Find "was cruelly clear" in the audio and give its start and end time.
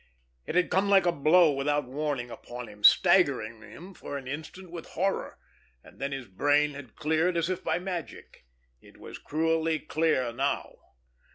8.97-10.33